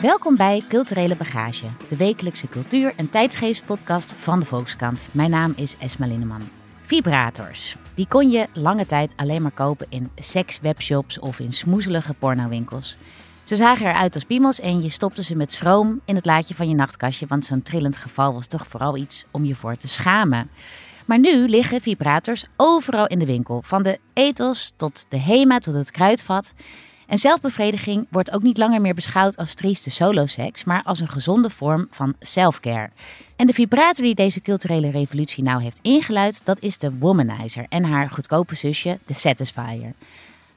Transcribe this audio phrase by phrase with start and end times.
[0.00, 5.08] Welkom bij Culturele Bagage, de wekelijkse cultuur- en tijdsgeestpodcast van de Volkskrant.
[5.12, 6.48] Mijn naam is Esma Linneman.
[6.80, 7.76] Vibrators.
[7.94, 12.96] Die kon je lange tijd alleen maar kopen in sekswebshops of in smoezelige pornowinkels.
[13.44, 16.68] Ze zagen eruit als piemels en je stopte ze met schroom in het laadje van
[16.68, 20.50] je nachtkastje, want zo'n trillend geval was toch vooral iets om je voor te schamen.
[21.06, 25.74] Maar nu liggen vibrators overal in de winkel, van de ethos tot de HEMA tot
[25.74, 26.52] het kruidvat.
[27.06, 31.50] En zelfbevrediging wordt ook niet langer meer beschouwd als trieste soloseks, maar als een gezonde
[31.50, 32.90] vorm van selfcare.
[33.36, 37.84] En de vibrator die deze culturele revolutie nou heeft ingeluid, dat is de Womanizer en
[37.84, 39.92] haar goedkope zusje, de Satisfier.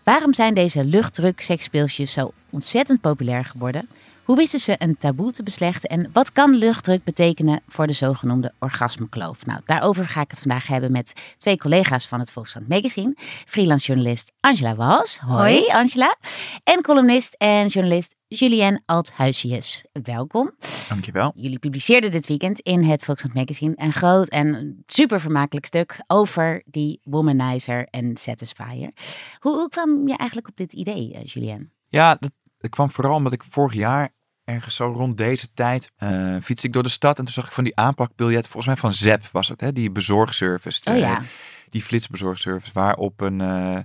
[0.03, 3.89] Waarom zijn deze luchtdruk seksspeeltjes zo ontzettend populair geworden?
[4.29, 8.53] Hoe wisten ze een taboe te beslechten en wat kan luchtdruk betekenen voor de zogenoemde
[8.59, 9.45] orgasmekloof?
[9.45, 13.13] Nou, daarover ga ik het vandaag hebben met twee collega's van het Volkskrant Magazine.
[13.45, 15.17] Freelance journalist Angela Was.
[15.17, 16.15] Hoi, Angela.
[16.63, 19.85] En columnist en journalist Julien Althuisius.
[20.03, 20.51] Welkom.
[20.89, 21.31] Dankjewel.
[21.35, 26.63] Jullie publiceerden dit weekend in het Volkskrant Magazine een groot en super vermakelijk stuk over
[26.65, 28.91] die womanizer en satisfier.
[29.39, 31.71] Hoe, hoe kwam je eigenlijk op dit idee, eh, Julien?
[31.87, 34.17] Ja, dat, dat kwam vooral omdat ik vorig jaar
[34.49, 37.51] ergens zo rond deze tijd uh, fietste ik door de stad en toen zag ik
[37.51, 40.89] van die aanplakbiljet, volgens mij van Zep was het, hè, die bezorgservice.
[40.89, 41.17] Oh ja.
[41.17, 41.23] eh,
[41.69, 43.79] die flitsbezorgservice, waarop een eh,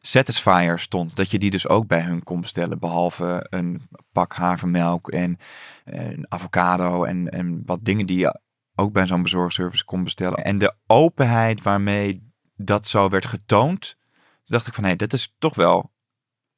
[0.00, 1.16] Satisfier stond.
[1.16, 5.38] Dat je die dus ook bij hun kon bestellen, behalve een pak havermelk en
[5.84, 8.40] eh, een avocado en, en wat dingen die je
[8.74, 10.44] ook bij zo'n bezorgservice kon bestellen.
[10.44, 13.96] En de openheid waarmee dat zo werd getoond,
[14.44, 15.92] dacht ik van hé, dit is toch wel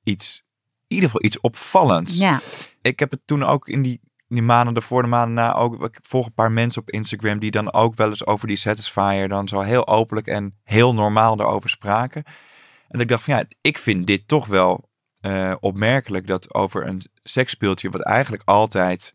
[0.02, 0.44] iets,
[0.90, 2.40] ieder geval iets opvallends Ja,
[2.82, 5.84] ik heb het toen ook in die, in die maanden ervoor, de maanden na ook.
[5.84, 9.28] Ik volg een paar mensen op Instagram die dan ook wel eens over die Satisfier
[9.28, 12.24] dan zo heel openlijk en heel normaal erover spraken.
[12.24, 14.88] En dat ik dacht van ja, ik vind dit toch wel
[15.20, 19.14] eh, opmerkelijk dat over een seksspeeltje, wat eigenlijk altijd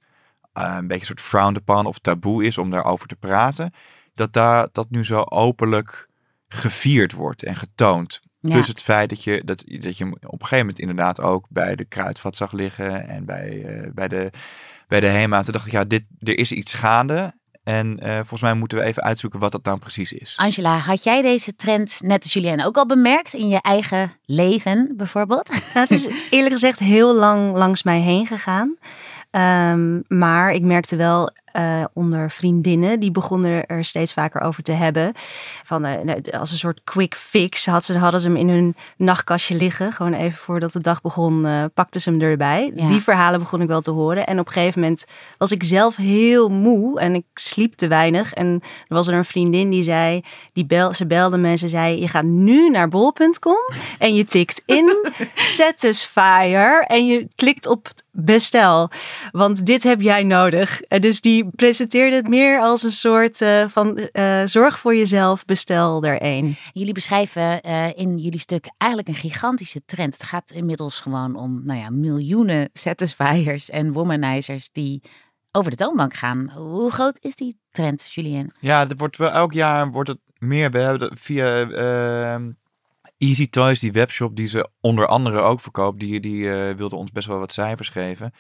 [0.54, 3.74] eh, een beetje een soort frowned upon of taboe is om daarover te praten,
[4.14, 6.10] dat daar dat nu zo openlijk
[6.48, 8.22] gevierd wordt en getoond.
[8.48, 8.54] Ja.
[8.54, 11.46] Plus het feit dat je, dat, dat je hem op een gegeven moment inderdaad ook
[11.50, 14.32] bij de kruidvat zag liggen en bij, eh, bij, de,
[14.88, 15.42] bij de HEMA.
[15.42, 17.34] Toen dacht ik, ja, dit, er is iets gaande.
[17.64, 20.34] En eh, volgens mij moeten we even uitzoeken wat dat dan precies is.
[20.38, 24.94] Angela, had jij deze trend, net als Julien, ook al bemerkt in je eigen leven
[24.98, 25.50] bijvoorbeeld?
[25.50, 28.78] Nou, het is eerlijk gezegd heel lang langs mij heen gegaan.
[29.32, 34.72] Ehm, maar ik merkte wel eh, onder vriendinnen, die begonnen er steeds vaker over te
[34.72, 35.14] hebben.
[35.64, 38.76] Van, eh, nou, als een soort quick fix had ze, hadden ze hem in hun
[38.98, 39.92] nachtkastje liggen.
[39.94, 42.72] Gewoon even voordat de dag begon, eh, pakten ze hem erbij.
[42.76, 42.88] Ja.
[42.88, 44.26] Die verhalen begon ik wel te horen.
[44.26, 45.06] En op een gegeven moment
[45.38, 48.34] was ik zelf heel moe en ik sliep te weinig.
[48.34, 50.24] En er was er een vriendin die zei,
[50.54, 54.26] die bel, ze belde me en ze zei, je gaat nu naar bol.com en je
[54.26, 54.96] tikt in
[55.36, 58.90] Satisfier en je klikt op bestel.
[59.32, 60.82] Want dit heb jij nodig.
[60.82, 66.04] Dus die presenteerde het meer als een soort eh, van eh, zorg voor jezelf, bestel
[66.04, 66.56] er één.
[66.74, 70.14] Jullie beschrijven eh, in jullie stuk eigenlijk een gigantische trend.
[70.14, 75.02] Het gaat inmiddels gewoon om nou ja, miljoenen satisfiers en womanizers die
[75.52, 76.50] over de toonbank gaan.
[76.56, 78.52] Hoe groot is die trend, Julien?
[78.60, 80.72] Ja, het wordt wel elk jaar wordt het meer.
[80.72, 82.52] We hebben dat via ehm,
[83.18, 87.12] Easy Toys, die webshop die ze onder andere ook verkoopt, die, die eh, wilde ons
[87.12, 88.32] best wel wat cijfers geven.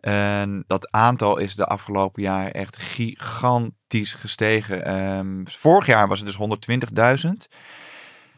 [0.00, 4.84] En dat aantal is de afgelopen jaar echt gigantisch gestegen.
[4.84, 7.48] Ehm, vorig jaar was het dus 120.000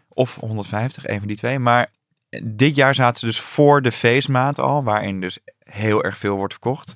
[0.08, 1.58] of 150, een van die twee.
[1.58, 1.88] Maar
[2.42, 6.52] dit jaar zaten ze dus voor de feestmaand al, waarin dus heel erg veel wordt
[6.52, 6.94] verkocht.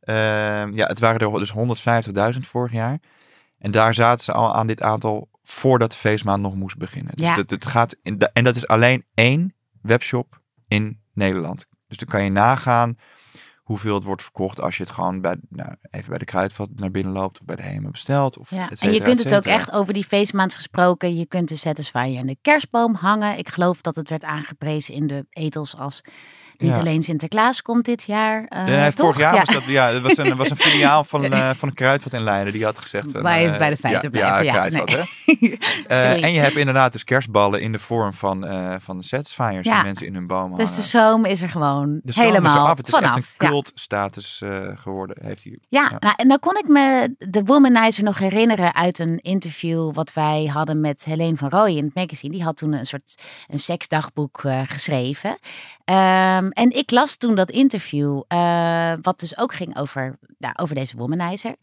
[0.00, 2.98] Ehm, ja, het waren er dus 150.000 vorig jaar.
[3.58, 7.16] En daar zaten ze al aan dit aantal voordat de feestmaand nog moest beginnen.
[7.16, 7.34] Dus Ja.
[7.34, 11.66] dat, het gaat in, en dat is alleen één webshop in Nederland.
[11.88, 12.96] Dus dan kan je nagaan
[13.62, 16.90] hoeveel het wordt verkocht als je het gewoon bij, nou, even bij de kruidvat naar
[16.90, 18.38] binnen loopt of bij de HEMA bestelt.
[18.38, 18.64] Of Ja.
[18.64, 19.60] et en cetera, je kunt et het ook cetera.
[19.60, 21.16] echt over die feestmaand gesproken.
[21.16, 23.38] Je kunt de satisfier in de kerstboom hangen.
[23.38, 26.00] Ik geloof dat het werd aangeprezen in de etels als
[26.62, 28.46] niet alleen Sinterklaas komt dit jaar.
[28.48, 29.40] eh, Ja, nee, vorig jaar Ja.
[29.44, 32.20] was dat, ja, het was een, was een filiaal van, eh, van een kruidvat in
[32.22, 32.52] Leiden.
[32.52, 33.12] Die had gezegd...
[33.12, 34.96] Waar je eh, bij de feiten ja, blijven, ja, Ja, kruidvat, nee.
[34.96, 35.56] hè.
[36.12, 39.74] Eh, en je hebt inderdaad dus kerstballen in de vorm van, eh van satisfiers Ja.
[39.74, 42.64] die mensen in hun bomen Dus de zoom is er gewoon De zomer is helemaal
[42.64, 42.76] eraf.
[42.76, 43.16] Het is vanaf.
[43.16, 45.16] echt een cultstatus eh geworden.
[45.22, 45.58] Heeft hij.
[45.68, 45.92] Ja.
[45.98, 50.50] Nou, en dan kon ik me de Womanizer nog herinneren uit een interview wat wij
[50.52, 52.32] hadden met Helene van Rooyen in het magazine.
[52.32, 53.14] Die had toen een soort
[53.48, 55.38] een seksdagboek eh, geschreven.
[55.84, 60.74] Ehm, en ik las toen dat interview, eh, wat dus ook ging over, nou, over
[60.74, 61.54] deze Womanizer.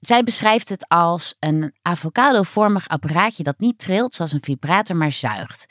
[0.00, 5.66] Zij beschrijft het als een avocado-vormig apparaatje dat niet trilt zoals een vibrator, maar zuigt.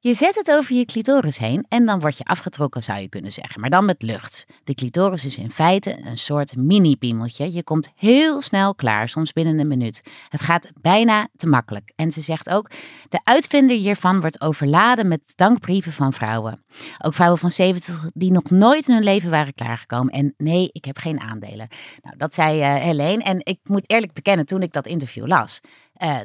[0.00, 3.32] Je zet het over je clitoris heen en dan word je afgetrokken, zou je kunnen
[3.32, 3.60] zeggen.
[3.60, 4.46] Maar dan met lucht.
[4.64, 7.52] De clitoris is in feite een soort mini-piemeltje.
[7.52, 10.02] Je komt heel snel klaar, soms binnen een minuut.
[10.28, 11.92] Het gaat bijna te makkelijk.
[11.96, 12.70] En ze zegt ook,
[13.08, 16.64] de uitvinder hiervan wordt overladen met dankbrieven van vrouwen.
[16.98, 20.12] Ook vrouwen van 70 die nog nooit in hun leven waren klaargekomen.
[20.12, 21.68] En nee, ik heb geen aandelen.
[22.02, 23.22] Nou, dat zei uh, Helene.
[23.22, 25.60] En ik moet eerlijk bekennen, toen ik dat interview las...
[26.02, 26.16] Uh,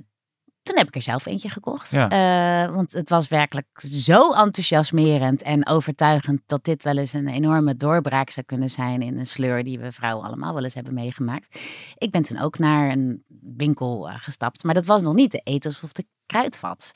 [0.63, 1.92] toen heb ik er zelf eentje gekocht.
[1.92, 2.65] Ja.
[2.65, 7.77] Uh, want het was werkelijk zo enthousiasmerend en overtuigend dat dit wel eens een enorme
[7.77, 11.60] doorbraak zou kunnen zijn in een sleur die we vrouwen allemaal wel eens hebben meegemaakt.
[11.98, 13.24] Ik ben toen ook naar een
[13.57, 16.91] winkel uh, gestapt, maar dat was nog niet de ethos of de kruidvat.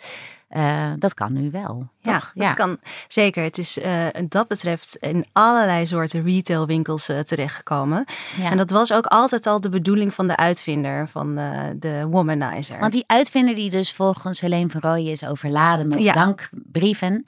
[0.50, 1.88] Uh, dat kan nu wel.
[2.02, 2.32] Ja, toch?
[2.36, 3.44] dat kan zeker.
[3.44, 8.06] Het is uh, dat betreft in allerlei soorten retailwinkels uh, terechtgekomen.
[8.38, 8.52] Ja.
[8.52, 11.36] En dat was ook altijd al de bedoeling van de uitvinder, van
[11.80, 12.80] de womanizer.
[12.80, 16.14] Want die uitvinder die dus volgens Helene van Rooyen is overladen met Ja.
[16.14, 17.26] dankbrieven.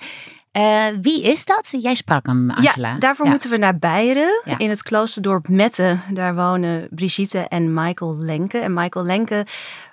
[0.51, 1.75] Eh, wie is dat?
[1.79, 2.91] Jij sprak hem, Angela.
[2.91, 3.31] Ja, daarvoor Ja.
[3.31, 4.57] moeten we naar Beieren, Ja.
[4.57, 5.97] in het kloosterdorp Mette.
[6.13, 8.57] Daar wonen Brigitte en Michael Lenke.
[8.57, 9.45] En Michael Lenke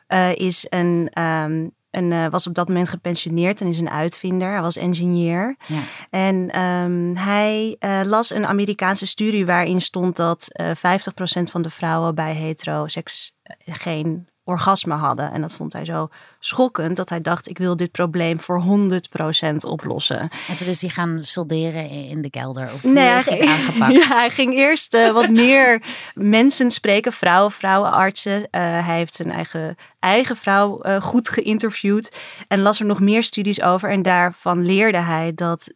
[0.06, 1.66] eh, is een, ehm,
[1.96, 4.50] een, eh, was op dat moment gepensioneerd en is een uitvinder.
[4.50, 5.56] Hij was engineer.
[5.66, 5.80] Ja.
[6.10, 11.70] En ehm, hij eh, las een Amerikaanse studie waarin stond dat eh 50% van de
[11.70, 15.32] vrouwen bij heteroseks eh, geen orgasme hadden.
[15.32, 16.08] En dat vond hij zo
[16.38, 20.20] schokkend dat hij dacht, ik wil dit probleem voor 100% oplossen.
[20.48, 22.72] En toen is hij gaan solderen in de kelder.
[22.74, 23.92] Of Nee, hij ging, het aangepakt?
[24.08, 25.82] ja, hij ging eerst eh, wat meer
[26.14, 28.50] mensen spreken, vrouwen, vrouwenartsen.
[28.50, 32.16] Eh, hij heeft zijn eigen, eigen vrouw eh, goed geïnterviewd
[32.48, 33.90] en las er nog meer studies over.
[33.90, 35.72] En daarvan leerde hij dat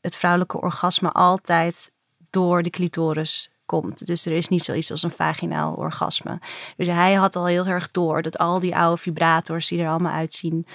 [0.00, 1.92] het vrouwelijke orgasme altijd
[2.30, 4.06] door de clitoris komt.
[4.06, 6.38] Dus er is niet zoiets als een vaginaal orgasme.
[6.76, 10.12] Dus hij had al heel erg door dat al die oude vibrators die er allemaal
[10.12, 10.66] uitzien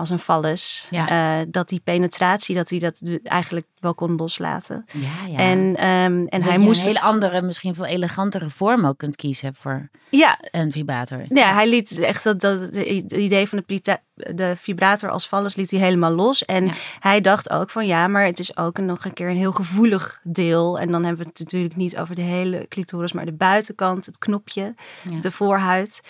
[0.00, 1.08] als een phallus, Ja.
[1.40, 4.86] eh, dat die penetratie, dat hij dat eigenlijk wel kon loslaten.
[4.92, 5.38] Ja, ja.
[5.38, 6.80] En, ehm, en Dus hij moest.
[6.80, 11.24] een hele andere, misschien veel elegantere vorm ook kunt kiezen voor Ja, een vibrator.
[11.28, 12.76] ja, hij liet echt dat, dat het
[13.12, 13.98] idee van de,
[14.34, 16.44] de vibrator als vallus liet hij helemaal los.
[16.44, 16.72] En Ja.
[17.00, 19.52] hij dacht ook van ja, maar het is ook een, nog een keer een heel
[19.52, 20.78] gevoelig deel.
[20.78, 24.18] En dan hebben we het natuurlijk niet over de hele clitoris, maar de buitenkant, het
[24.18, 24.74] knopje,
[25.10, 25.20] Ja.
[25.20, 26.00] de voorhuid.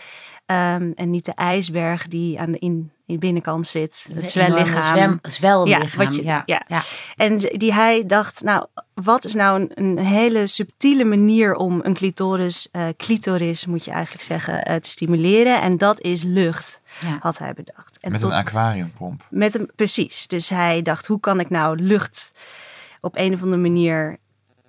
[0.47, 4.07] Ehm, en niet de ijsberg die aan de in, in de binnenkant zit.
[4.13, 4.97] Het zwellichaam.
[4.97, 5.83] Zwem, zwellichaam.
[5.83, 6.43] Ja, wat je- ja.
[6.47, 6.63] ja.
[6.69, 6.81] ja.
[7.17, 11.95] En die hij dacht, nou, wat is nou een, een hele subtiele manier om een
[11.95, 15.61] clitoris, eh, clitoris moet je eigenlijk zeggen, eh, te stimuleren.
[15.63, 17.19] En dat is lucht, Ja.
[17.21, 17.99] had hij bedacht.
[18.01, 19.23] En Met tot- een aquariumpomp.
[19.31, 20.27] met een, precies.
[20.27, 22.33] Dus hij dacht, hoe kan ik nou lucht
[23.01, 24.17] op een of andere manier,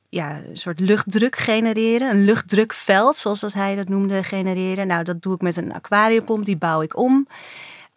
[0.09, 2.09] ja, een soort luchtdruk genereren.
[2.09, 4.87] Een luchtdrukveld, zoals dat hij dat noemde, genereren.
[4.87, 7.27] Nou, dat doe ik met een aquariumpomp, die bouw ik om.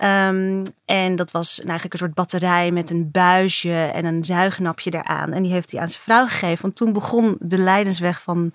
[0.05, 5.33] Ehm, en dat was eigenlijk een soort batterij met een buisje en een zuignapje eraan.
[5.33, 6.63] En die heeft hij aan zijn vrouw gegeven.
[6.63, 8.53] Want toen begon de lijdensweg van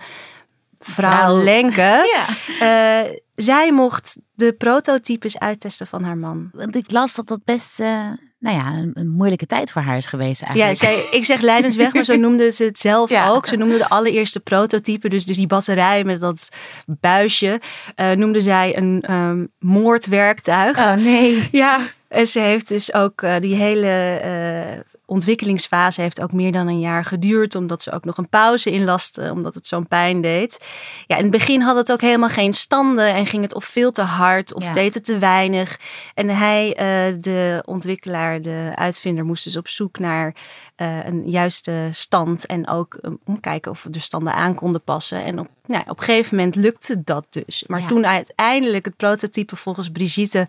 [0.79, 1.43] vrouw, Vrouw.
[1.43, 1.81] Lenke.
[2.15, 3.05] Ja.
[3.05, 6.49] Eh, zij mocht de prototypes uittesten van haar man.
[6.53, 9.97] Want ik las dat dat best, eh, nou ja, een, een moeilijke tijd voor haar
[9.97, 10.77] is geweest Ja, eigenlijk.
[10.77, 13.29] zij, ik zeg lijdensweg, maar zo noemden ze het zelf Ja.
[13.29, 13.47] ook.
[13.47, 16.49] Ze noemden de allereerste prototype, dus, dus die batterij met dat
[16.85, 17.61] buisje,
[17.95, 20.77] eh noemde zij een ehm, moordwerktuig.
[20.77, 21.47] Oh nee.
[21.51, 26.67] Ja, en ze heeft dus ook eh, die hele eh, ontwikkelingsfase heeft ook meer dan
[26.67, 30.65] een jaar geduurd, omdat ze ook nog een pauze inlaste, omdat het zo'n pijn deed.
[31.07, 33.91] Ja, in het begin had het ook helemaal geen standen en ging het of veel
[33.91, 34.71] te hard of Ja.
[34.73, 35.79] deed het te weinig.
[36.13, 40.33] En hij, eh, de ontwikkelaar, de uitvinder, moest dus op zoek naar
[40.79, 45.23] eh, een juiste stand en ook om kijken of we de standen aan konden passen.
[45.23, 47.63] En op, nou, op een gegeven moment lukte dat dus.
[47.67, 47.87] Maar Ja.
[47.87, 50.47] toen uiteindelijk het prototype volgens Brigitte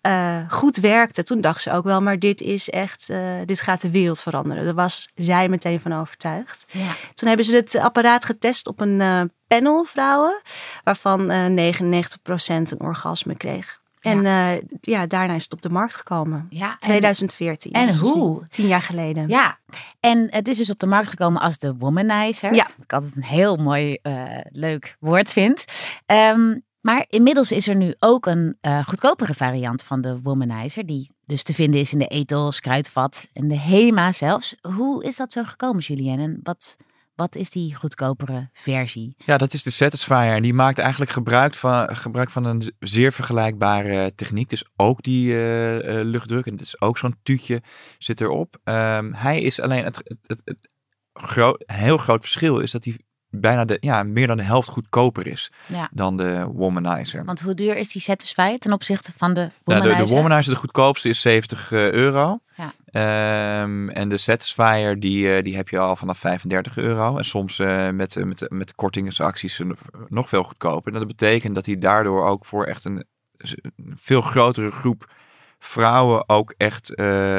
[0.00, 3.12] eh, goed werkte, toen dacht ze ook wel, maar dit is echt,
[3.44, 4.64] dit gaat de wereld veranderen.
[4.64, 6.64] Daar was zij meteen van overtuigd.
[6.68, 6.92] Ja.
[7.14, 10.40] Toen hebben ze het apparaat getest op een panel vrouwen,
[10.84, 13.79] waarvan eh 99% een orgasme kreeg.
[14.00, 16.46] En eh, ja, daarna is het op de markt gekomen.
[16.50, 17.72] Ja, en- 2014.
[17.72, 18.46] en dus hoe?
[18.48, 19.28] Tien jaar geleden.
[19.28, 19.58] Ja,
[20.00, 22.54] en het is dus op de markt gekomen als de womanizer.
[22.54, 22.68] Ja.
[22.82, 25.64] Ik altijd een heel mooi, eh, leuk woord vind.
[26.06, 30.86] Ehm, maar inmiddels is er nu ook een eh, goedkopere variant van de womanizer.
[30.86, 34.54] Die dus te vinden is in de ethos, kruidvat en de HEMA zelfs.
[34.74, 36.18] Hoe is dat zo gekomen, Julien?
[36.20, 36.76] En wat,
[37.20, 39.14] wat is die goedkopere versie?
[39.24, 40.34] Ja, dat is de Satisfyer.
[40.34, 44.48] En die maakt eigenlijk gebruik van, gebruik van een zeer vergelijkbare techniek.
[44.48, 46.46] Dus ook die eh, eh, luchtdruk.
[46.46, 47.62] En is ook zo'n tuutje
[47.98, 48.58] zit erop.
[48.64, 50.68] Ehm, hij is alleen het, het, het, het
[51.12, 52.98] gro- heel groot verschil is dat hij
[53.30, 55.88] bijna de, ja, meer dan de helft goedkoper is Ja.
[55.92, 57.24] dan de womanizer.
[57.24, 59.96] Want hoe duur is die Satisfyer ten opzichte van de Nou, Womanizer?
[59.96, 62.38] de, de womanizer, de goedkoopste, is 70 eh, euro.
[62.56, 62.72] Ja.
[62.90, 67.16] Ehm, en de Satisfyer, die, eh, die heb je al vanaf 35 euro.
[67.16, 69.60] En soms eh, met, met, met kortingsacties
[70.08, 70.92] nog veel goedkoper.
[70.92, 73.04] En dat betekent dat hij daardoor ook voor echt een,
[73.36, 73.62] een
[73.94, 75.12] veel grotere groep
[75.58, 76.92] vrouwen ook echt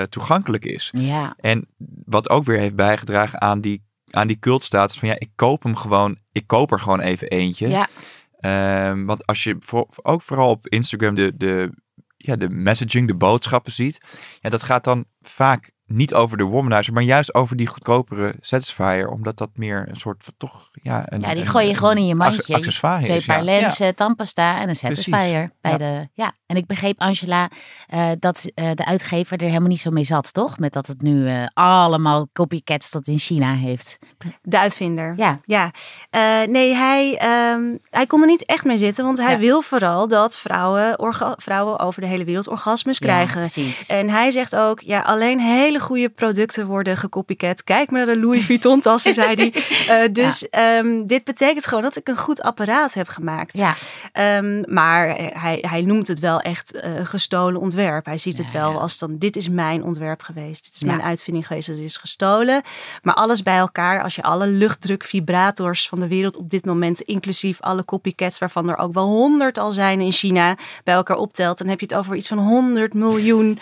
[0.09, 0.89] toegankelijk is.
[0.91, 1.67] Ja, En
[2.05, 5.75] wat ook weer heeft bijgedragen aan die, aan die cultstatus van ja, ik koop hem
[5.75, 7.67] gewoon, ik koop er gewoon even eentje.
[7.67, 7.87] ja,
[8.41, 11.71] Ehm, want als je voor, ook vooral op Instagram de, de,
[12.17, 14.01] ja, de messaging, de boodschappen ziet,
[14.39, 19.07] ja, dat gaat dan vaak niet over de womanizer, maar juist over die goedkopere satisfier,
[19.09, 21.97] omdat dat meer een soort van toch, ja, een, ja die een- gooi je gewoon
[21.97, 22.55] in je een mandje.
[22.55, 23.43] accessoire Twee is, paar ja.
[23.43, 25.51] lenzen, tandpasta en een Satisfyer.
[25.61, 25.77] Bij Ja.
[25.77, 26.31] De, ja.
[26.45, 27.49] En ik begreep, Angela,
[27.87, 30.59] eh, dat eh, de uitgever er helemaal niet zo mee zat, toch?
[30.59, 33.97] Met dat het nu eh, allemaal copycats tot in China heeft.
[34.41, 35.13] De uitvinder.
[35.17, 35.71] Ja, Ja,
[36.09, 39.39] Eh, nee, hij, ehm, hij kon er niet echt mee zitten, want hij Ja.
[39.39, 40.95] wil vooral dat vrouwen,
[41.37, 43.39] vrouwen over de hele wereld orgasmes ja, krijgen.
[43.41, 43.87] precies.
[43.87, 47.63] En hij zegt ook, ja, alleen hele goede producten worden gecopycat.
[47.63, 49.53] Kijk maar naar de Louis Vuitton tassen, zei hij.
[49.87, 53.57] Eh, dus ehm, dit betekent gewoon dat ik een goed apparaat heb gemaakt.
[53.57, 53.75] ja,
[54.11, 58.05] Ehm, maar hij, hij noemt het wel echt een gestolen ontwerp.
[58.05, 60.63] Hij ziet het Ja, wel als dan, dit is mijn ontwerp geweest.
[60.63, 62.61] Dit is mijn uitvinding geweest, het is gestolen.
[63.01, 67.01] Maar alles bij elkaar, als je alle luchtdruk vibrators van de wereld op dit moment,
[67.01, 71.57] inclusief alle copycats, waarvan er ook wel honderd al zijn in China, bij elkaar optelt,
[71.57, 73.59] dan heb je het over iets van 100 miljoen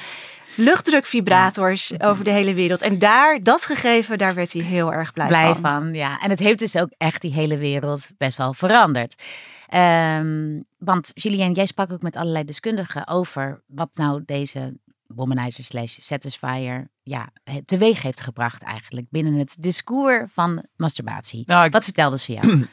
[0.60, 2.82] luchtdrukvibrators over de hele wereld.
[2.82, 5.62] En daar, dat gegeven, daar werd hij heel erg blij, blij van.
[5.62, 5.94] van.
[5.94, 9.24] Ja, en het heeft dus ook echt die hele wereld best wel veranderd.
[9.68, 15.98] Ehm, want Julien, jij sprak ook met allerlei deskundigen over wat nou deze womanizer slash
[16.00, 17.30] satisfier ja,
[17.66, 21.44] teweeg heeft gebracht eigenlijk binnen het discours van masturbatie.
[21.46, 22.48] Nou, ik- Wat vertelden ze jou?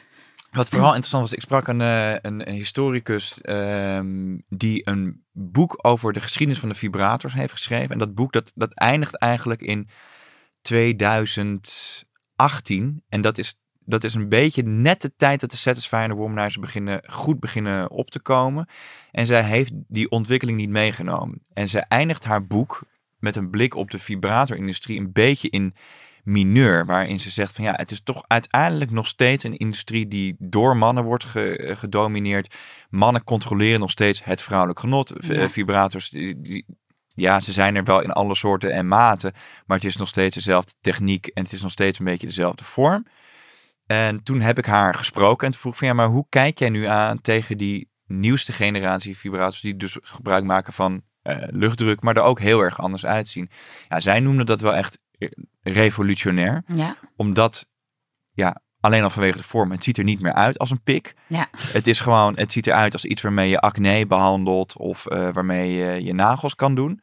[0.51, 6.13] Wat vooral interessant was, ik sprak een, eh, een, historicus ehm, die een boek over
[6.13, 7.89] de geschiedenis van de vibrators heeft geschreven.
[7.89, 9.87] En dat boek dat, dat eindigt eigenlijk in
[10.61, 13.03] 2018.
[13.09, 16.59] En dat is, dat is een beetje net de tijd dat de Satisfyer en de
[16.59, 18.67] beginnen, goed beginnen op te komen.
[19.11, 21.41] En zij heeft die ontwikkeling niet meegenomen.
[21.53, 22.83] En zij eindigt haar boek
[23.19, 25.75] met een blik op de vibratorindustrie een beetje in
[26.27, 30.35] mineur, waarin ze zegt van ja, het is toch uiteindelijk nog steeds een industrie die
[30.39, 32.55] door mannen wordt ge- gedomineerd.
[32.89, 35.13] Mannen controleren nog steeds het vrouwelijk genot.
[35.19, 35.49] Ja.
[35.49, 36.65] Vibrators, die, die-
[37.07, 39.33] ja, ze zijn er wel in alle soorten en maten,
[39.65, 42.63] maar het is nog steeds dezelfde techniek en het is nog steeds een beetje dezelfde
[42.63, 43.05] vorm.
[43.85, 46.69] En toen heb ik haar gesproken en toen vroeg van ja, maar hoe kijk jij
[46.69, 52.15] nu aan tegen die nieuwste generatie vibrators die dus gebruik maken van eh, luchtdruk, maar
[52.15, 53.49] er ook heel erg anders uitzien.
[53.87, 55.01] Ja, zij noemde dat wel echt eh,
[55.61, 57.65] revolutionair ja, omdat,
[58.31, 61.15] ja, alleen al vanwege de vorm, het ziet er niet meer uit als een pik.
[61.27, 65.29] ja, Het is gewoon, het ziet eruit als iets waarmee je acne behandelt of eh,
[65.33, 67.01] waarmee je je nagels kan doen.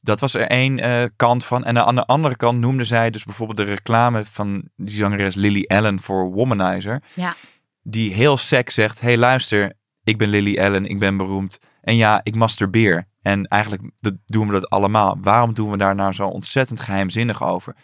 [0.00, 1.64] Dat was er één eh, kant van.
[1.64, 5.64] En aan de andere kant noemde zij dus bijvoorbeeld de reclame van die zangeres Lily
[5.66, 7.02] Allen voor Womanizer.
[7.14, 7.34] ja.
[7.82, 9.72] Die heel sec zegt, hey luister,
[10.04, 11.58] ik ben Lily Allen, ik ben beroemd.
[11.86, 13.08] En ja, ik masturbeer.
[13.22, 13.82] En eigenlijk
[14.26, 15.18] doen we dat allemaal.
[15.20, 17.74] Waarom doen we daar nou zo ontzettend geheimzinnig over?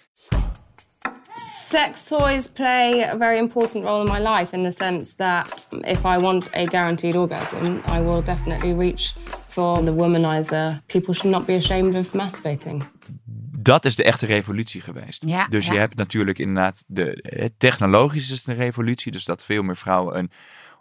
[1.68, 5.98] Sex toys play a very important role in my life in the sense that if
[5.98, 9.14] I want a guaranteed orgasm, I will definitely reach
[9.48, 10.80] for the womanizer.
[10.86, 12.84] People should not be ashamed of masturbating.
[13.62, 15.22] dat is de echte revolutie geweest.
[15.26, 19.44] Ja, dus je hebt natuurlijk inderdaad de eh, technologisch is het een revolutie, dus dat
[19.44, 20.30] veel meer vrouwen een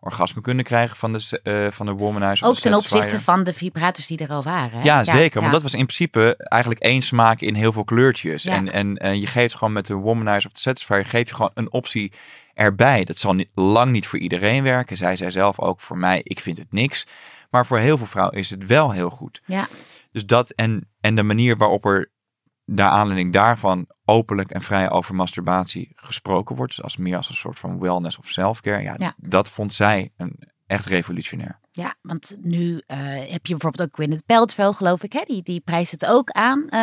[0.03, 2.47] orgasme kunnen krijgen van de eh, van de womanizer.
[2.47, 4.79] Ook de ten opzichte van de vibrators die er al waren.
[4.79, 4.85] hè?
[4.85, 5.39] Ja, zeker.
[5.39, 8.45] Want dat was in principe eigenlijk één smaak in heel veel kleurtjes.
[8.45, 11.71] En, en je geeft gewoon met de womanizer of de satisfier geef je gewoon een
[11.71, 12.11] optie
[12.53, 13.03] erbij.
[13.03, 14.97] Dat zal niet, lang niet voor iedereen werken.
[14.97, 17.07] Zij zei zelf ook voor mij, ik vind het niks.
[17.49, 19.41] Maar voor heel veel vrouwen is het wel heel goed.
[19.45, 19.67] Ja,
[20.11, 22.11] Dus dat en, en de manier waarop er
[22.65, 26.75] naar aanleiding daarvan openlijk en vrij over masturbatie gesproken wordt.
[26.75, 28.81] Dus als meer als een soort van wellness of selfcare.
[28.81, 29.13] Ja, Ja.
[29.17, 31.59] dat vond zij een, echt revolutionair.
[31.73, 35.13] Ja, want nu eh, heb je bijvoorbeeld ook Gwyneth Paltrow, geloof ik.
[35.13, 35.21] Hè?
[35.23, 36.69] Die, die prijst het ook aan.
[36.69, 36.79] eh,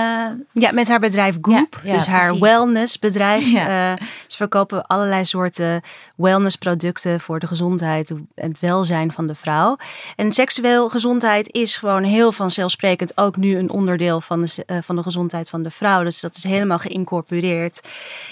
[0.53, 2.41] Ja, met haar bedrijf Goop, Ja, ja, dus haar precies.
[2.41, 3.47] wellnessbedrijf.
[3.51, 3.93] Ja.
[3.97, 5.81] Eh, ze verkopen allerlei soorten
[6.17, 9.77] wellnessproducten voor de gezondheid en het welzijn van de vrouw.
[10.17, 15.03] En seksueel gezondheid is gewoon heel vanzelfsprekend ook nu een onderdeel van de, van de
[15.03, 16.03] gezondheid van de vrouw.
[16.03, 17.81] Dus dat is helemaal geïncorporeerd.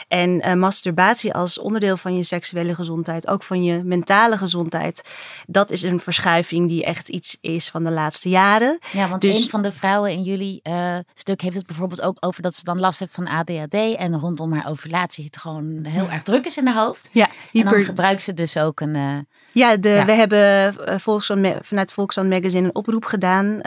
[0.08, 5.02] En masturbatie als onderdeel van je seksuele gezondheid, ook van je mentale gezondheid,
[5.46, 8.78] dat is een verschuiving verschuiving die echt iets is van de laatste jaren.
[8.92, 12.16] Ja, want Dus- een van de vrouwen in jullie eh, stuk heeft het bijvoorbeeld ook
[12.20, 13.74] over dat ze dan last heeft van ADHD.
[13.74, 17.08] En rondom haar ovulatie het gewoon heel erg druk is in haar hoofd.
[17.12, 18.94] Ja, En dan hyper, gebruikt ze dus ook een...
[18.96, 19.18] eh,
[19.52, 20.04] Ja, de, Ja.
[20.04, 23.58] we hebben eh, vanuit Volkskrant Magazine een oproep gedaan.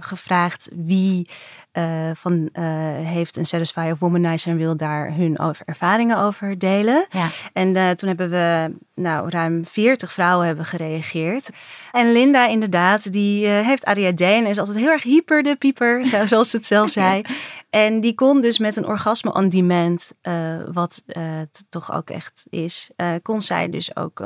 [0.00, 1.28] gevraagd wie
[1.76, 2.64] eh, van, eh,
[3.06, 7.06] heeft een Satisfyer of Womanizer en wil daar hun over, ervaringen over delen.
[7.10, 7.26] ja.
[7.52, 11.50] En eh, toen hebben we nou, ruim 40 vrouwen hebben gereageerd.
[11.92, 16.26] En Linda inderdaad, die heeft ADHD en is altijd heel erg hyper de pieper, zo-
[16.26, 17.22] zoals ze het zelf zei.
[17.70, 20.12] En die kon dus met een orgasme on demand,
[20.72, 22.90] wat het toch ook echt is,
[23.22, 24.22] kon zij dus ook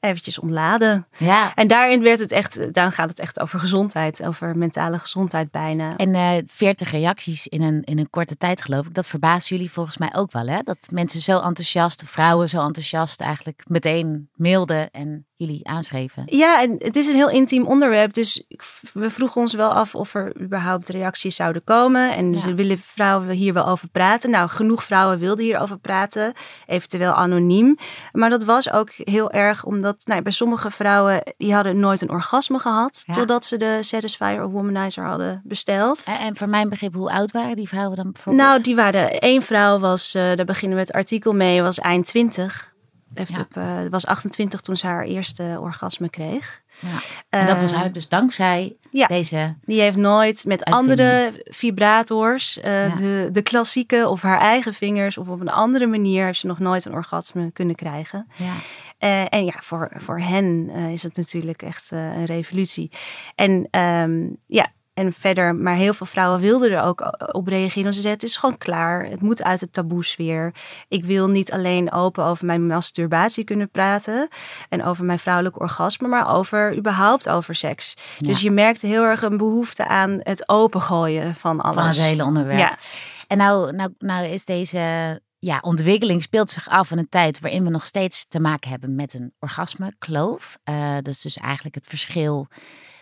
[0.00, 1.06] eventjes ontladen.
[1.18, 1.54] ja.
[1.54, 5.96] En daarin werd het echt, dan gaat het echt over gezondheid, over mentale gezondheid bijna.
[5.96, 8.94] En eh 40 reacties in een, in een korte tijd geloof ik.
[8.94, 10.62] Dat verbaast jullie volgens mij ook wel hè?
[10.62, 16.22] Dat mensen zo enthousiast, vrouwen zo enthousiast eigenlijk meteen mailden en jullie aanschreven.
[16.26, 18.12] Ja, en het is een heel intiem onderwerp.
[18.14, 18.44] Dus
[18.92, 22.14] we vroegen ons wel af of er überhaupt reacties zouden komen.
[22.16, 22.38] En Ja.
[22.38, 24.30] ze willen vrouwen hier wel over praten.
[24.30, 26.32] Nou, genoeg vrouwen wilden hierover praten.
[26.66, 27.76] Eventueel anoniem.
[28.12, 31.34] Maar dat was ook heel erg omdat nou, bij sommige vrouwen...
[31.36, 33.02] die hadden nooit een orgasme gehad...
[33.04, 33.14] Ja.
[33.14, 36.02] totdat ze de Satisfyer of Womanizer hadden besteld.
[36.04, 38.46] En, en voor mijn begrip, hoe oud waren die vrouwen dan bijvoorbeeld?
[38.46, 39.20] Nou, die waren...
[39.20, 42.74] één vrouw was, eh, daar beginnen we het artikel mee, was eind 20...
[43.14, 43.40] Heeft Ja.
[43.40, 46.62] op, eh, was 28 toen ze haar eerste orgasme kreeg.
[46.80, 46.88] Ja.
[47.28, 49.06] En dat was Eh, eigenlijk dus dankzij ja.
[49.06, 49.54] deze...
[49.64, 51.00] Die heeft nooit met Uitvinding.
[51.00, 56.24] andere vibrators, eh, de, de klassieke of haar eigen vingers of op een andere manier
[56.24, 58.26] heeft ze nog nooit een orgasme kunnen krijgen.
[58.36, 58.52] Ja.
[58.98, 62.90] Eh, en ja, voor, voor hen is het natuurlijk echt een revolutie.
[63.34, 67.94] En ehm, ja, en verder, maar heel veel vrouwen wilden er ook op reageren.
[67.94, 69.04] Ze zeiden, het is gewoon klaar.
[69.04, 70.54] Het moet uit de taboesfeer.
[70.88, 74.28] Ik wil niet alleen open over mijn masturbatie kunnen praten.
[74.68, 76.08] En over mijn vrouwelijke orgasme.
[76.08, 77.96] Maar over, überhaupt over seks.
[78.18, 81.76] Dus je merkte heel erg een behoefte aan het opengooien van alles.
[81.76, 82.58] Van het hele onderwerp.
[82.58, 82.78] Ja.
[83.26, 87.64] En nou, nou, nou is deze ja, ontwikkeling speelt zich af in een tijd waarin
[87.64, 90.58] we nog steeds te maken hebben met een orgasmekloof.
[90.64, 92.48] Eh dat is dus eigenlijk het verschil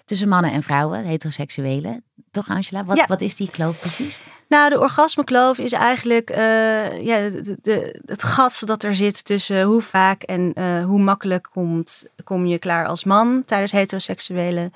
[0.05, 2.03] tussen mannen en vrouwen, heteroseksuele.
[2.31, 2.85] Toch Angela?
[2.85, 3.07] Wat, Ja.
[3.07, 4.21] wat is die kloof precies?
[4.49, 9.63] Nou, de orgasmekloof is eigenlijk eh, ja, de, de- het gat dat er zit tussen
[9.63, 14.71] hoe vaak en eh, hoe makkelijk komt, kom je klaar als man tijdens heteroseksuele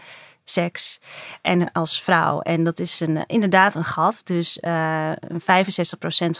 [0.44, 1.00] seks
[1.42, 2.40] en als vrouw.
[2.40, 4.20] En dat is een, inderdaad een gat.
[4.24, 5.36] Dus eh 65%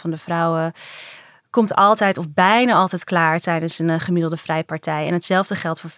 [0.01, 0.73] van de vrouwen
[1.49, 5.07] komt altijd of bijna altijd klaar tijdens een eh, gemiddelde vrijpartij.
[5.07, 5.93] En hetzelfde geldt voor 95%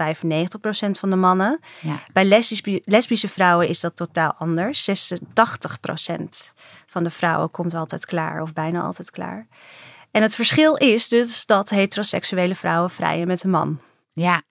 [0.92, 1.60] van de mannen.
[1.82, 2.00] Ja.
[2.14, 4.90] Bij lesbische, lesbische vrouwen is dat totaal anders.
[4.90, 4.94] 86%
[6.86, 9.48] van de vrouwen komt altijd klaar of bijna altijd klaar.
[10.12, 13.80] En het verschil is dus dat heteroseksuele vrouwen vrijen met een man.
[14.14, 14.42] Ja,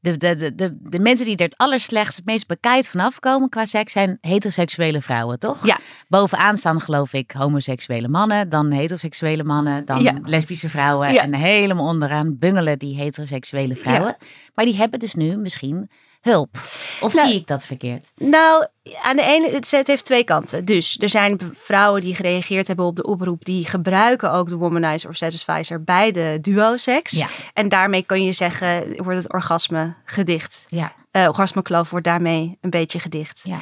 [0.00, 3.48] de, de, de, de, de mensen die er het allerslechtst, het meest bekijkt vanaf komen
[3.48, 5.66] qua seks zijn heteroseksuele vrouwen, toch?
[5.66, 5.78] Ja.
[6.08, 10.14] Bovenaan staan geloof ik homoseksuele mannen, dan heteroseksuele mannen, dan Ja.
[10.22, 11.12] lesbische vrouwen.
[11.12, 11.22] Ja.
[11.22, 14.16] En helemaal onderaan bungelen die heteroseksuele vrouwen.
[14.54, 15.90] Maar die hebben dus nu misschien
[16.22, 16.56] hulp.
[17.00, 18.12] Of Nou, zie ik dat verkeerd?
[18.16, 18.66] Nou,
[19.02, 20.64] aan de ene, het, het heeft twee kanten.
[20.64, 25.08] Dus er zijn vrouwen die gereageerd hebben op de oproep, die gebruiken ook de womanizer
[25.08, 27.12] of satisfizer bij de duo-seks.
[27.12, 27.28] Ja.
[27.54, 30.66] En daarmee kan je zeggen, wordt het orgasme gedicht.
[30.68, 33.40] Ja, Eh orgasmekloof wordt daarmee een beetje gedicht.
[33.44, 33.58] ja.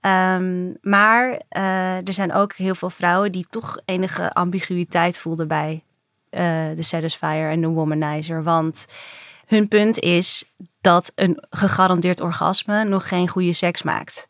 [0.00, 5.82] Ehm, maar eh, er zijn ook heel veel vrouwen die toch enige ambiguïteit voelden bij
[6.30, 8.42] eh, de Satisfier en de Womanizer.
[8.42, 8.86] Want
[9.48, 10.44] hun punt is
[10.80, 14.26] dat een gegarandeerd orgasme nog geen goede seks maakt.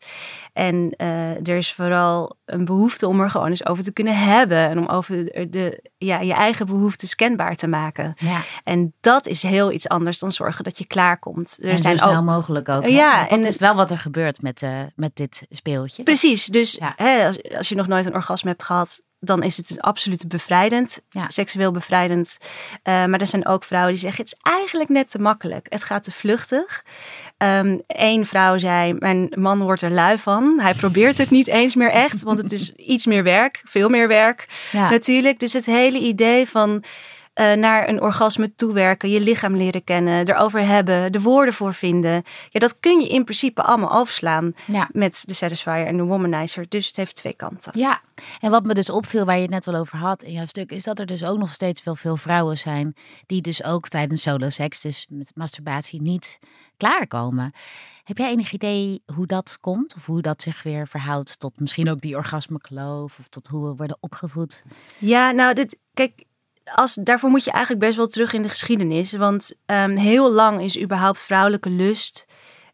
[0.53, 4.57] En eh, er is vooral een behoefte om er gewoon eens over te kunnen hebben.
[4.57, 8.13] En om over de, de- ja, je eigen behoeftes kenbaar te maken.
[8.17, 8.41] ja.
[8.63, 11.57] En dat is heel iets anders dan zorgen dat je klaarkomt.
[11.61, 12.85] Er En zo zijn snel ook mogelijk ook.
[12.87, 16.03] Ja, Want dat en is wel wat er gebeurt met, eh, met dit speeltje.
[16.03, 16.93] Precies, dus Ja.
[16.95, 20.27] hè, als, als je nog nooit een orgasme hebt gehad, dan is het een absoluut
[20.27, 21.29] bevrijdend, Ja.
[21.29, 22.37] seksueel bevrijdend.
[22.83, 25.65] Eh, maar er zijn ook vrouwen die zeggen, het is eigenlijk net te makkelijk.
[25.69, 26.83] Het gaat te vluchtig.
[27.87, 30.59] Eén vrouw zei, mijn man wordt er lui van.
[30.59, 34.07] Hij probeert het niet eens meer echt, want het is iets meer werk, veel meer
[34.07, 34.89] werk Ja.
[34.89, 35.39] natuurlijk.
[35.39, 36.83] Dus het hele idee van
[37.39, 42.23] eh, naar een orgasme toewerken, je lichaam leren kennen, erover hebben, de woorden voor vinden.
[42.49, 44.05] Ja, dat kun je in principe allemaal
[44.65, 44.89] Ja.
[44.91, 46.65] met de Satisfier en de Womanizer.
[46.69, 47.71] Dus het heeft twee kanten.
[47.79, 48.01] Ja,
[48.39, 50.71] en wat me dus opviel, waar je het net wel over had in jouw stuk,
[50.71, 54.21] is dat er dus ook nog steeds veel, veel vrouwen zijn die dus ook tijdens
[54.21, 56.39] solo seks, dus met masturbatie, niet
[56.77, 57.51] klaarkomen.
[58.03, 59.95] Heb jij enig idee hoe dat komt?
[59.95, 63.75] Of hoe dat zich weer verhoudt tot misschien ook die orgasmekloof of tot hoe we
[63.75, 64.63] worden opgevoed?
[64.97, 66.23] Ja, nou, dit, kijk,
[66.75, 69.13] als, daarvoor moet je eigenlijk best wel terug in de geschiedenis.
[69.13, 72.27] Want ehm, heel lang is überhaupt vrouwelijke lust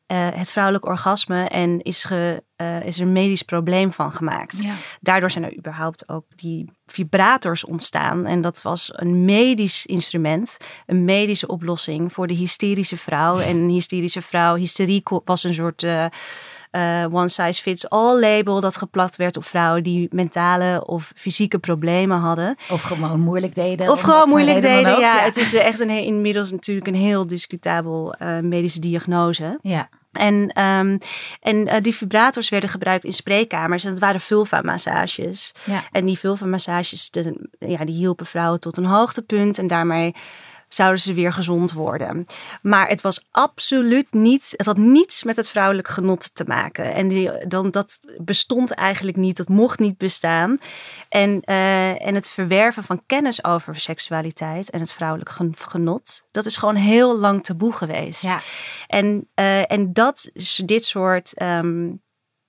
[0.06, 4.64] eh, het vrouwelijk orgasme en is, ge, eh, is er een medisch probleem van gemaakt.
[4.64, 4.74] Ja.
[5.02, 8.26] Daardoor zijn er überhaupt ook die vibrators ontstaan.
[8.26, 13.40] En dat was een medisch instrument, een medische oplossing voor de hysterische vrouw.
[13.40, 16.06] En een hysterische vrouw, hysterie was een soort eh,
[16.76, 21.60] eh, one size fits all label dat geplakt werd op vrouwen die mentale of fysieke
[21.60, 22.56] problemen hadden.
[22.72, 23.90] Of gewoon moeilijk deden.
[23.92, 24.94] Of gewoon moeilijk deden.
[24.94, 25.00] ook.
[25.00, 29.60] Ja, het is echt een, inmiddels natuurlijk een heel discutabel eh, medische diagnose.
[29.62, 29.90] Ja.
[30.12, 30.98] En, ehm,
[31.42, 33.84] en eh, die vibrators werden gebruikt in spreekkamers.
[33.84, 35.54] En dat waren vulva-massages.
[35.66, 35.84] Ja.
[35.92, 39.58] En die vulva-massages, de- ja, die hielpen vrouwen tot een hoogtepunt.
[39.58, 40.14] En daarmee
[40.76, 42.26] zouden ze weer gezond worden.
[42.62, 46.94] Maar het was absoluut niet, het had niets met het vrouwelijk genot te maken.
[46.94, 50.60] En die, dan, dat bestond eigenlijk niet, dat mocht niet bestaan.
[51.10, 56.46] En, eh, en het verwerven van kennis over seksualiteit en het vrouwelijk gen- genot, dat
[56.46, 58.22] is gewoon heel lang taboe geweest.
[58.22, 58.40] Ja.
[58.88, 60.32] En, eh, en dat,
[60.66, 61.88] dit soort ehm,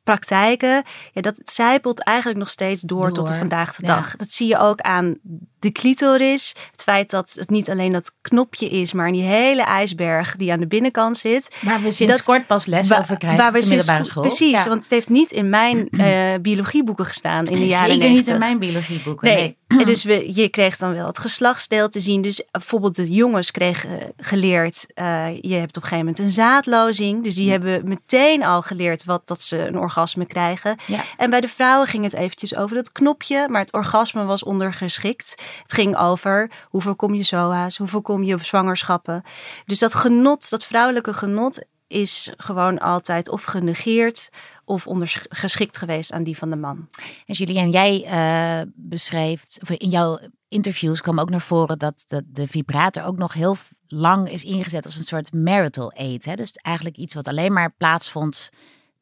[0.02, 3.94] praktijken, ja, dat zijpelt eigenlijk nog steeds door, tot de vandaag de ja.
[3.94, 4.16] dag.
[4.16, 5.18] Dat zie je ook aan
[5.66, 6.54] de clitoris.
[6.72, 10.60] Het feit dat het niet alleen dat knopje is, maar die hele ijsberg die aan
[10.60, 11.56] de binnenkant zit.
[11.60, 14.22] Waar we sinds Dat- kort pas les Wa- over krijgen waar we de middelbare school.
[14.22, 14.68] Precies, Ja.
[14.68, 18.32] want het heeft niet in mijn eh, biologieboeken gestaan in de jaren Zeker niet 90.
[18.32, 19.28] in mijn biologieboeken.
[19.28, 19.80] Nee, Nee.
[19.80, 22.22] En dus we, je kreeg dan wel het geslachtsdeel te zien.
[22.22, 27.22] Dus bijvoorbeeld de jongens kregen geleerd, eh, je hebt op een gegeven moment een zaadlozing.
[27.24, 30.76] Dus die hebben meteen al geleerd wat, dat ze een orgasme krijgen.
[30.86, 31.04] Ja.
[31.16, 35.34] En bij de vrouwen ging het eventjes over dat knopje, maar het orgasme was ondergeschikt.
[35.62, 39.22] Het ging over hoe voorkom je SOA's, hoe voorkom je zwangerschappen.
[39.66, 44.28] Dus dat genot, dat vrouwelijke genot is gewoon altijd of genegeerd
[44.64, 46.88] of ondergeschikt geweest aan die van de man.
[47.26, 52.22] En Julien, jij eh, beschreef, of in jouw interviews kwam ook naar voren dat de,
[52.26, 56.24] de vibrator ook nog heel lang is ingezet als een soort marital aid.
[56.24, 56.34] Hè?
[56.34, 58.50] Dus eigenlijk iets wat alleen maar plaatsvond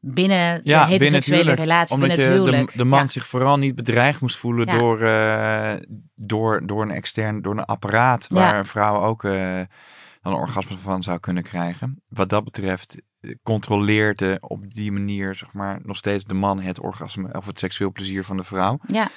[0.07, 1.59] binnen de Ja, heteroseksuele binnen huwelijk.
[1.61, 2.77] relatie, Omdat binnen het de, huwelijk.
[2.77, 3.07] de man Ja.
[3.07, 4.79] zich vooral niet bedreigd moest voelen Ja.
[4.79, 5.73] door, eh,
[6.15, 9.59] door, door een extern, door een apparaat waar een vrouw ook eh,
[10.23, 12.03] een orgasme van zou kunnen krijgen.
[12.09, 16.61] Wat dat betreft eh, controleert de, op die manier zeg maar nog steeds de man
[16.61, 18.79] het orgasme of het seksueel plezier van de vrouw.
[18.87, 19.09] Ja,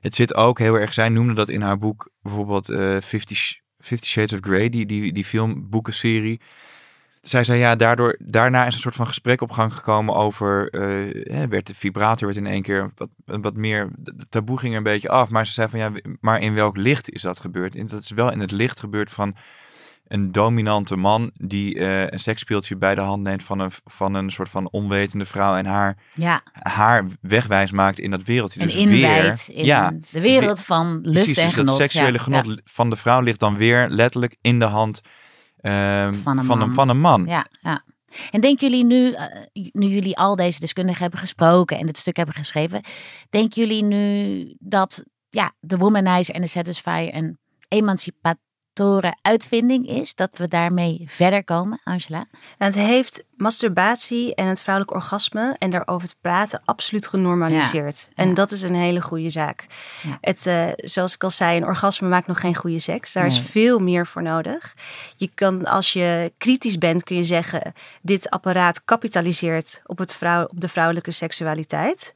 [0.00, 2.66] Het zit ook heel erg, zij noemde dat in haar boek bijvoorbeeld
[3.04, 3.34] Fifty
[4.04, 6.40] Shades of Grey, die, die, die filmboekenserie.
[7.24, 10.68] Zij zei ja, daardoor, daarna is een soort van gesprek op gang gekomen over,
[11.22, 14.78] hè, werd de vibrator werd in één keer wat, wat meer, de taboe ging er
[14.78, 15.28] een beetje af.
[15.28, 17.76] Maar ze zei van ja, maar in welk licht is dat gebeurd?
[17.76, 19.36] En dat is wel in het licht gebeurd van
[20.08, 24.30] een dominante man die eh, een seksspeeltje bij de hand neemt van een, van een
[24.30, 26.42] soort van onwetende vrouw en haar, ja.
[26.52, 28.60] haar wegwijs maakt in dat wereldje.
[28.60, 31.68] En dus inwijdt weer, in ja, de wereld van lust Precies, en dus genot.
[31.68, 35.00] dat seksuele ja, genot van de vrouw ligt dan weer letterlijk in de hand
[35.64, 36.68] ehm, Van een van, man.
[36.68, 37.24] een, van een man.
[37.26, 37.84] Ja, ja.
[38.30, 42.16] En denken jullie nu, eh, nu jullie al deze deskundigen hebben gesproken en dit stuk
[42.16, 42.80] hebben geschreven,
[43.30, 47.38] denken jullie nu dat ja, de womanizer en de satisfier een
[49.22, 50.14] uitvinding is?
[50.14, 52.26] Dat we daarmee verder komen, Angela?
[52.58, 58.08] En het heeft masturbatie en het vrouwelijk orgasme en daarover te praten absoluut genormaliseerd.
[58.14, 58.34] En Ja.
[58.34, 59.66] dat is een hele goede zaak.
[60.02, 60.18] Ja.
[60.20, 63.12] Het, eh, zoals ik al zei, een orgasme maakt nog geen goede seks.
[63.12, 64.74] Daar is veel meer voor nodig.
[65.16, 70.44] Je kan, als je kritisch bent, kun je zeggen: dit apparaat kapitaliseert op, het vrouw,
[70.44, 72.14] op de vrouwelijke seksualiteit.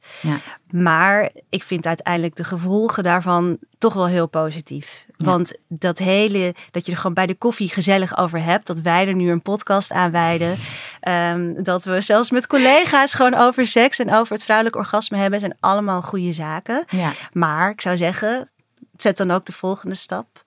[0.71, 5.05] Maar ik vind uiteindelijk de gevolgen daarvan toch wel heel positief.
[5.15, 5.25] Ja.
[5.25, 9.07] Want dat hele, dat je er gewoon bij de koffie gezellig over hebt, dat wij
[9.07, 10.57] er nu een podcast aan wijden.
[10.99, 15.39] ehm, dat we zelfs met collega's gewoon over seks en over het vrouwelijk orgasme hebben,
[15.39, 16.83] zijn allemaal goede zaken.
[16.89, 17.11] Ja.
[17.33, 18.49] Maar ik zou zeggen,
[18.97, 20.43] zet dan ook de volgende stap.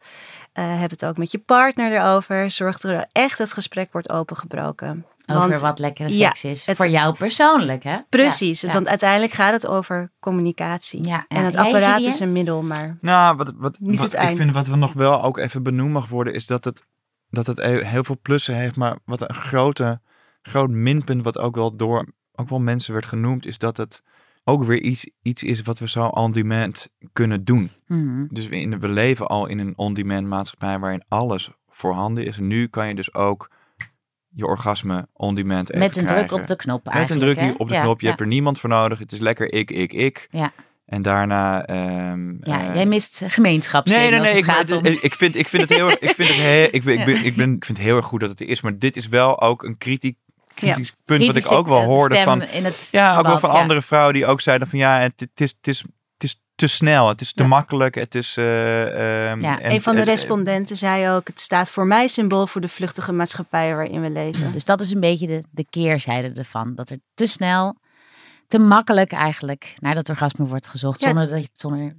[0.52, 2.50] Eh, heb het ook met je partner erover.
[2.50, 5.06] Zorg dat er echt het gesprek wordt opengebroken.
[5.26, 6.66] Over Want- wat lekkere ja, seks is.
[6.66, 7.98] het- Voor jou persoonlijk, hè?
[8.08, 8.74] Precies, Ja, ja.
[8.74, 11.02] want uiteindelijk gaat het over communicatie.
[11.06, 11.24] Ja, ja.
[11.28, 14.38] En het apparaat is een middel, maar Nou, wat, wat, Niet wat het ik eind.
[14.38, 16.82] vind wat we nog wel ook even benoemd mag worden, is dat het,
[17.30, 18.76] dat het he- heel veel plussen heeft.
[18.76, 20.00] Maar wat een grote,
[20.42, 24.02] groot minpunt, wat ook wel door ook wel mensen werd genoemd, is dat het
[24.44, 27.70] ook weer iets, iets is wat we zo on-demand kunnen doen.
[27.86, 28.26] Mhm.
[28.28, 32.38] Dus we, in, we leven al in een on-demand maatschappij waarin alles voorhanden is.
[32.38, 33.50] Nu kan je dus ook
[34.34, 37.52] je orgasme on-demand even Met een druk op de knop Met een hè?
[37.56, 37.98] op de Ja, knop.
[38.00, 38.10] Je ja.
[38.10, 38.98] hebt er niemand voor nodig.
[38.98, 40.28] Het is lekker ik, ik, ik.
[40.30, 40.52] Ja.
[40.86, 41.66] En daarna...
[41.66, 44.36] ehm, Ja, eh, jij mist gemeenschapszin Nee, nee, nee.
[44.36, 44.84] Ik, om...
[44.84, 45.98] ik, vind, ik vind het heel erg.
[45.98, 48.06] Ik vind het heel, ik, ben, ik, ben, ik, ben, ik vind het heel erg
[48.06, 48.60] goed dat het er is.
[48.60, 50.16] Maar dit is wel ook een kritiek,
[50.54, 51.26] kritisch punt.
[51.26, 52.44] wat ik ook wel eh, hoorde van.
[52.90, 53.60] Ja, ook wel van ja.
[53.60, 54.98] andere vrouwen die ook zeiden van ja.
[54.98, 55.84] Het is het is
[56.62, 57.48] te snel, het is te Ja.
[57.48, 58.36] makkelijk, het is...
[58.36, 62.06] eh, ehm, Ja, en- een van de eh, respondenten zei ook: het staat voor mij
[62.08, 64.52] symbool voor de vluchtige maatschappij waarin we leven.
[64.52, 66.74] Dus dat is een beetje de, de keerzijde ervan.
[66.74, 67.76] Dat er te snel,
[68.46, 71.00] te makkelijk eigenlijk naar dat orgasme wordt gezocht.
[71.00, 71.06] Ja.
[71.06, 71.96] Zonder, dat je, zonder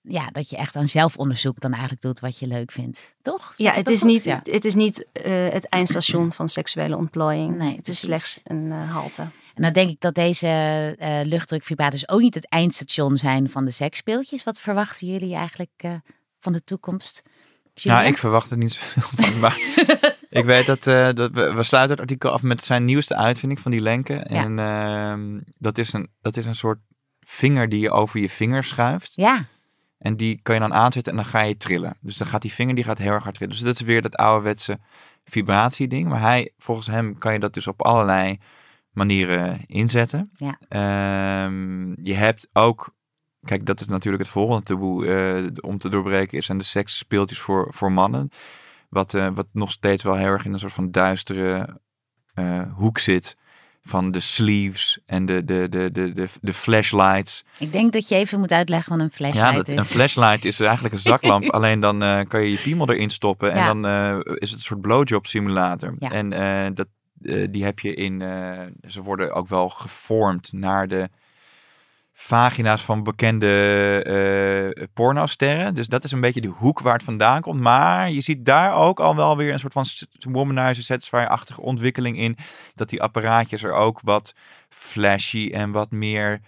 [0.00, 3.14] ja, dat je echt aan zelfonderzoek dan eigenlijk doet wat je leuk vindt.
[3.22, 3.54] Toch?
[3.56, 4.10] Ja, het is goed?
[4.10, 4.40] niet, Ja.
[4.42, 7.56] het, is niet eh, het eindstation van seksuele ontplooiing.
[7.56, 8.02] Nee, het precies.
[8.02, 9.26] is slechts een eh, halte.
[9.54, 10.46] En dan denk ik dat deze
[10.98, 14.44] eh luchtdrukvibrators ook niet het eindstation zijn van de seksspeeltjes.
[14.44, 15.92] Wat verwachten jullie eigenlijk eh,
[16.40, 17.22] van de toekomst?
[17.74, 17.98] Julia?
[17.98, 19.38] Nou, ik verwacht er niet zoveel van.
[19.40, 19.58] Maar
[20.30, 23.60] ik weet dat, eh, dat we, we sluiten het artikel af met zijn nieuwste uitvinding
[23.60, 24.26] van die lenken.
[24.26, 26.78] En ehm, dat, is een, dat is een soort
[27.20, 29.12] vinger die je over je vinger schuift.
[29.14, 29.44] Ja,
[29.98, 31.96] En die kan je dan aanzetten en dan ga je trillen.
[32.00, 33.54] Dus dan gaat die vinger die gaat heel erg hard trillen.
[33.54, 34.78] Dus dat is weer dat ouderwetse
[35.24, 36.08] vibratieding.
[36.08, 38.38] Maar hij, volgens hem kan je dat dus op allerlei
[38.94, 40.30] manieren inzetten.
[40.34, 40.58] Ja.
[40.68, 42.94] Ehm, je hebt ook,
[43.44, 47.38] kijk dat is natuurlijk het volgende taboe eh, om te doorbreken, is zijn de seksspeeltjes
[47.38, 48.30] voor, voor mannen.
[48.88, 51.80] Wat, eh, wat nog steeds wel heel erg in een soort van duistere
[52.34, 53.36] eh, hoek zit.
[53.86, 57.44] Van de sleeves en de, de, de, de, de, de flashlights.
[57.58, 59.76] ik denk dat je even moet uitleggen wat een Ja, flashlight dat, is.
[59.76, 61.50] een flashlight is eigenlijk een zaklamp.
[61.50, 63.52] alleen dan kan je je piemel erin stoppen.
[63.52, 63.66] En Ja.
[63.66, 63.84] dan
[64.38, 65.94] is het een soort blowjob simulator.
[65.98, 66.10] Ja.
[66.10, 66.86] En dat,
[67.50, 68.22] die heb je in...
[68.22, 71.08] eh, ze worden ook wel gevormd naar de
[72.12, 74.02] vagina's van bekende
[74.76, 75.74] eh pornosterren.
[75.74, 77.60] Dus dat is een beetje de hoek waar het vandaan komt.
[77.60, 79.86] Maar je ziet daar ook al wel weer een soort van
[80.32, 82.36] womanizer satisfier-achtige ontwikkeling in.
[82.74, 84.34] Dat die apparaatjes er ook wat
[84.68, 86.40] flashy en wat meer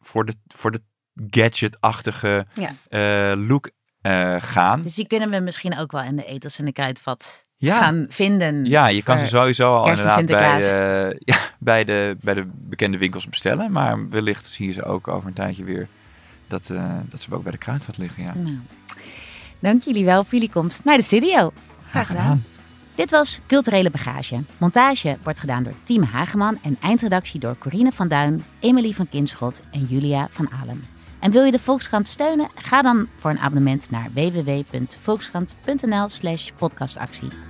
[0.00, 0.82] voor de, voor de
[1.30, 2.70] gadget-achtige Ja.
[2.88, 4.82] eh, look eh, gaan.
[4.82, 8.06] Dus die kunnen we misschien ook wel in de etels en de kruidvat Ja, gaan
[8.08, 8.64] vinden.
[8.64, 12.98] ja, je kan ze sowieso al inderdaad bij, de, ja, bij, de, bij de bekende
[12.98, 13.72] winkels bestellen.
[13.72, 15.88] Maar wellicht zie je ze ook over een tijdje weer
[16.46, 18.22] dat, eh, dat ze ook bij de kruidvat liggen.
[18.22, 18.32] Ja.
[18.34, 18.58] Nou,
[19.58, 21.52] dank jullie wel voor jullie komst naar de studio.
[21.90, 22.44] Graag gedaan.
[22.94, 24.42] Dit was Culturele Bagage.
[24.58, 29.60] Montage wordt gedaan door Team Hageman en eindredactie door Corine van Duin, Emily van Kinschot
[29.70, 30.84] en Julia van Alem.
[31.18, 32.48] En wil je de Volkskrant steunen?
[32.54, 37.47] Ga dan voor een abonnement naar www.volkskrant.nl slash podcastactie.